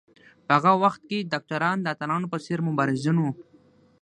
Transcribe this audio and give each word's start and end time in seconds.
په 0.45 0.51
هغه 0.57 0.71
وخت 0.83 1.01
کې 1.09 1.27
ډاکټران 1.31 1.77
د 1.81 1.85
اتلانو 1.93 2.31
په 2.33 2.37
څېر 2.45 2.59
مبارزین 2.67 3.17
وو. 3.19 3.31